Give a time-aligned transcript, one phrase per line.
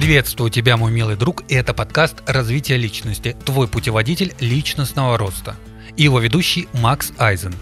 [0.00, 3.36] Приветствую тебя, мой милый друг, и это подкаст «Развитие личности.
[3.44, 5.56] Твой путеводитель личностного роста».
[5.94, 7.54] И его ведущий Макс Айзен.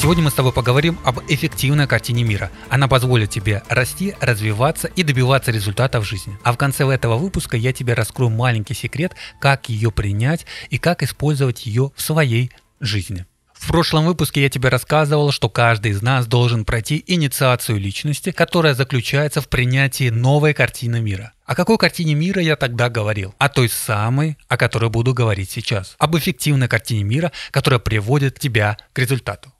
[0.00, 2.50] Сегодня мы с тобой поговорим об эффективной картине мира.
[2.70, 6.38] Она позволит тебе расти, развиваться и добиваться результата в жизни.
[6.42, 9.12] А в конце этого выпуска я тебе раскрою маленький секрет,
[9.42, 13.26] как ее принять и как использовать ее в своей жизни.
[13.60, 18.74] В прошлом выпуске я тебе рассказывал, что каждый из нас должен пройти инициацию личности, которая
[18.74, 21.34] заключается в принятии новой картины мира.
[21.44, 23.34] О какой картине мира я тогда говорил?
[23.38, 25.94] О той самой, о которой буду говорить сейчас.
[25.98, 29.52] Об эффективной картине мира, которая приводит тебя к результату.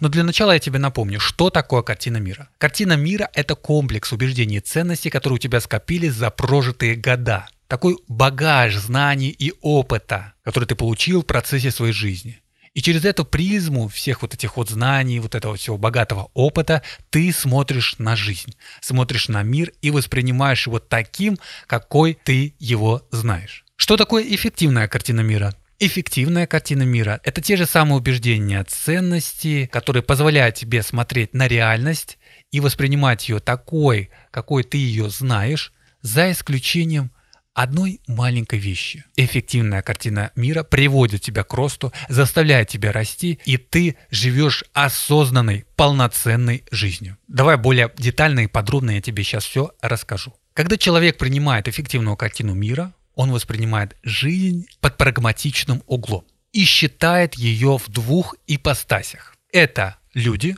[0.00, 2.50] Но для начала я тебе напомню, что такое картина мира.
[2.58, 7.46] Картина мира– это комплекс убеждений и ценностей, которые у тебя скопились за прожитые года.
[7.68, 12.40] Такой багаж знаний и опыта, который ты получил в процессе своей жизни.
[12.74, 17.32] И через эту призму всех вот этих вот знаний, вот этого всего богатого опыта, ты
[17.32, 23.64] смотришь на жизнь, смотришь на мир и воспринимаешь его таким, какой ты его знаешь.
[23.76, 25.54] Что такое эффективная картина мира?
[25.78, 32.18] Эффективная картина мира– это те же самые убеждения, ценности, которые позволяют тебе смотреть на реальность
[32.50, 37.10] и воспринимать ее такой, какой ты ее знаешь, за исключением
[37.54, 39.04] одной маленькой вещи.
[39.16, 46.64] Эффективная картина мира приводит тебя к росту, заставляет тебя расти, и ты живешь осознанной, полноценной
[46.70, 47.16] жизнью.
[47.28, 50.34] Давай более детально и подробно я тебе сейчас все расскажу.
[50.52, 57.78] Когда человек принимает эффективную картину мира, он воспринимает жизнь под прагматичным углом и считает ее
[57.78, 59.34] в двух ипостасях.
[59.52, 60.56] Это люди,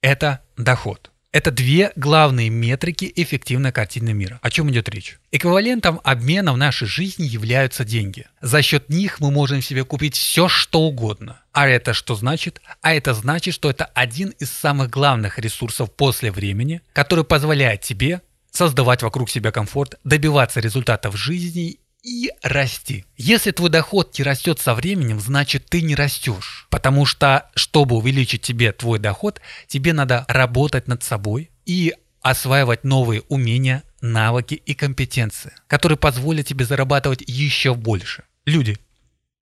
[0.00, 1.11] это доход.
[1.32, 4.38] Это две главные метрики эффективной картины мира.
[4.42, 5.18] О чем идет речь?
[5.30, 8.26] Эквивалентом обмена в нашей жизни являются деньги.
[8.42, 11.40] За счет них мы можем себе купить все, что угодно.
[11.52, 12.60] А это что значит?
[12.82, 18.20] А это значит, что это один из самых главных ресурсов после времени, который позволяет тебе
[18.50, 23.04] создавать вокруг себя комфорт, добиваться результатов жизни и расти.
[23.16, 26.66] Если твой доход не растет со временем, значит ты не растешь.
[26.70, 33.22] Потому что, чтобы увеличить тебе твой доход, тебе надо работать над собой и осваивать новые
[33.28, 38.24] умения, навыки и компетенции, которые позволят тебе зарабатывать еще больше.
[38.46, 38.78] Люди.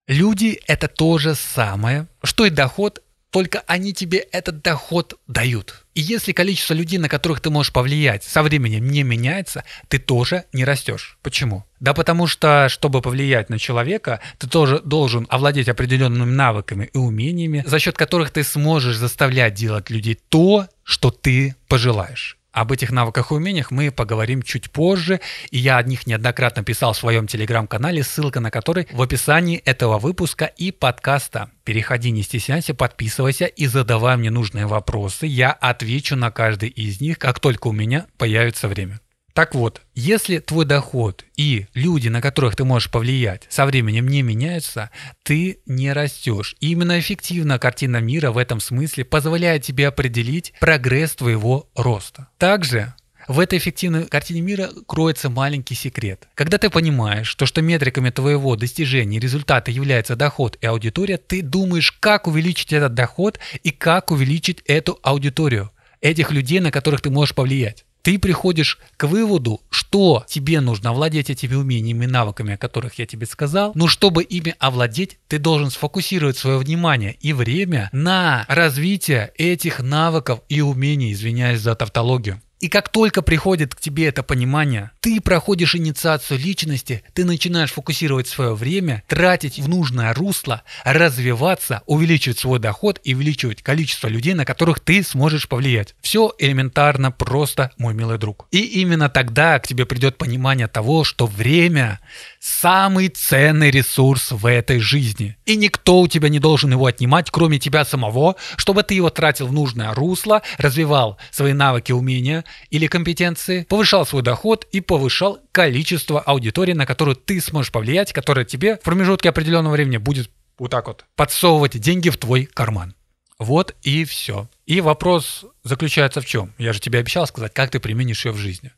[0.06, 5.85] Люди– это то же самое, что и доход, только они тебе этот доход дают.
[5.95, 10.45] И если количество людей, на которых ты можешь повлиять, со временем не меняется, ты тоже
[10.53, 11.19] не растешь.
[11.23, 11.65] Почему?
[11.79, 17.65] Да потому что, чтобы повлиять на человека, ты тоже должен овладеть определенными навыками и умениями,
[17.67, 22.40] за счет которых ты сможешь заставлять делать людей то, что ты пожелаешь.
[22.53, 26.93] Об этих навыках и умениях мы поговорим чуть позже, и я о них неоднократно писал
[26.93, 31.50] в своем телеграм-канале, ссылка на который в описании этого выпуска и подкаста.
[31.65, 35.27] Переходи, не стесняйся, подписывайся и задавай мне нужные вопросы.
[35.27, 39.00] Я отвечу на каждый из них, как только у меня появится время.
[39.35, 44.23] Так вот, если твой доход и люди, на которых ты можешь повлиять, со временем не
[44.23, 44.91] меняются,
[45.23, 46.57] ты не растешь.
[46.61, 52.29] И именно эффективная картина мира в этом смысле позволяет тебе определить прогресс твоего роста.
[52.39, 52.95] Также
[53.29, 56.29] в этой эффективной картине мира кроется маленький секрет.
[56.35, 61.43] Когда ты понимаешь, что, что метриками твоего достижения и результата является доход и аудитория, ты
[61.43, 65.71] думаешь, как увеличить этот доход и как увеличить эту аудиторию,
[66.01, 71.31] этих людей, на которых ты можешь повлиять ты приходишь к выводу, что тебе нужно овладеть
[71.31, 73.72] этими умениями и навыками, о которых я тебе сказал.
[73.75, 80.41] Но чтобы ими овладеть, ты должен сфокусировать свое внимание и время на развитие этих навыков
[80.49, 82.41] и умений, извиняюсь за тавтологию.
[82.60, 88.28] И как только приходит к тебе это понимание, ты проходишь инициацию личности, ты начинаешь фокусировать
[88.28, 94.44] свое время, тратить в нужное русло, развиваться, увеличивать свой доход и увеличивать количество людей, на
[94.44, 95.94] которых ты сможешь повлиять.
[96.03, 98.47] Все элементарно просто, мой милый друг.
[98.50, 102.00] И именно тогда к тебе придет понимание того, что время
[102.39, 105.37] самый ценный ресурс в этой жизни.
[105.47, 109.47] И никто у тебя не должен его отнимать, кроме тебя самого, чтобы ты его тратил
[109.47, 116.21] в нужное русло, развивал свои навыки, умения или компетенции, повышал свой доход и повышал количество
[116.21, 120.28] аудитории, на которую ты сможешь повлиять, которая тебе в промежутке определенного времени будет
[120.59, 122.97] вот так вот подсовывать деньги в твой карман.
[123.39, 124.48] Вот и все.
[124.66, 126.53] И вопрос заключается в чем?
[126.59, 128.72] Я же тебе обещал сказать, как ты применишь ее в жизни.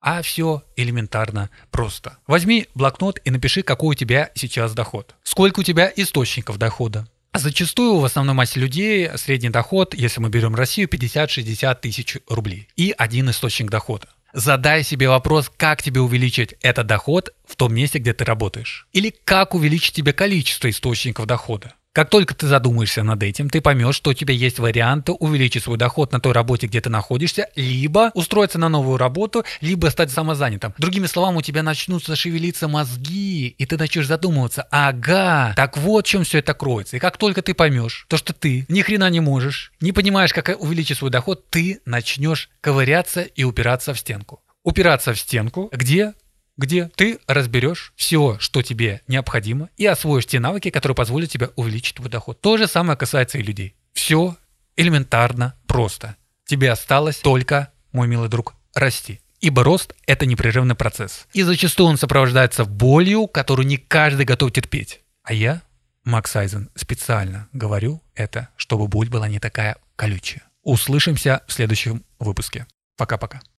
[0.00, 2.16] А все элементарно просто.
[2.26, 5.16] Возьми блокнот и напиши, какой у тебя сейчас доход.
[5.22, 7.06] Сколько у тебя источников дохода.
[7.34, 12.68] Зачастую в основной массе людей средний доход, если мы берем Россию, 50-60 тысяч рублей.
[12.76, 14.08] И один источник дохода.
[14.32, 18.86] Задай себе вопрос, как тебе увеличить этот доход в том месте, где ты работаешь.
[18.92, 21.74] Или как увеличить тебе количество источников дохода.
[21.92, 25.78] Как только ты задумаешься над этим, ты поймешь, что у тебя есть варианты увеличить свой
[25.78, 30.74] доход на той работе, где ты находишься, либо устроиться на новую работу, либо стать самозанятым.
[30.78, 36.08] Другими словами, у тебя начнутся шевелиться мозги, и ты начнешь задумываться, ага, так вот в
[36.08, 36.96] чем все это кроется.
[36.96, 40.48] И как только ты поймешь, то, что ты ни хрена не можешь, не понимаешь, как
[40.60, 44.40] увеличить свой доход, ты начнешь ковыряться и упираться в стенку.
[44.62, 46.14] Упираться в стенку, где
[46.58, 51.94] где ты разберешь все, что тебе необходимо, и освоишь те навыки, которые позволят тебе увеличить
[51.94, 52.38] твой доход.
[52.42, 53.74] То же самое касается и людей.
[53.94, 54.36] Все
[54.76, 56.16] элементарно просто.
[56.44, 59.20] Тебе осталось только, мой милый друг, расти.
[59.40, 61.26] Ибо рост– это непрерывный процесс.
[61.32, 65.00] И зачастую он сопровождается болью, которую не каждый готов терпеть.
[65.22, 65.62] А я,
[66.04, 70.42] Макс Айзен, специально говорю это, чтобы боль была не такая колючая.
[70.62, 72.66] Услышимся в следующем выпуске.
[72.96, 73.40] Пока-пока.